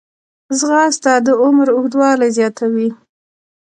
[0.59, 2.89] ځغاسته د عمر اوږدوالی زیاتوي